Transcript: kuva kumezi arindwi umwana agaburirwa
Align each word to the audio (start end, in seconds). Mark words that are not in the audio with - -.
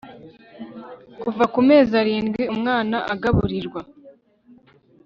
kuva 1.21 1.43
kumezi 1.53 1.93
arindwi 2.01 2.41
umwana 2.53 2.97
agaburirwa 3.13 3.81